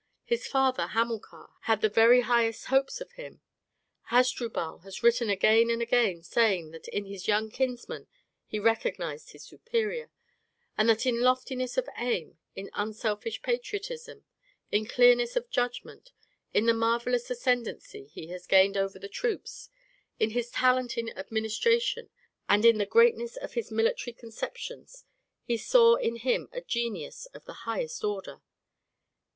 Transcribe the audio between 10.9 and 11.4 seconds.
in